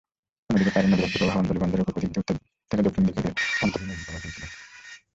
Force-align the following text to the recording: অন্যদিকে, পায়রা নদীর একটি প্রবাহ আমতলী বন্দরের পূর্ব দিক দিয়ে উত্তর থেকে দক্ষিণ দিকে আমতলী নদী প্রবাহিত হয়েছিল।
অন্যদিকে, 0.49 0.71
পায়রা 0.73 0.89
নদীর 0.89 1.07
একটি 1.07 1.17
প্রবাহ 1.17 1.37
আমতলী 1.37 1.59
বন্দরের 1.61 1.85
পূর্ব 1.87 1.97
দিক 1.97 2.09
দিয়ে 2.09 2.21
উত্তর 2.23 2.35
থেকে 2.71 2.85
দক্ষিণ 2.87 3.03
দিকে 3.07 3.21
আমতলী 3.61 3.85
নদী 3.85 4.01
প্রবাহিত 4.05 4.25
হয়েছিল। 4.25 4.43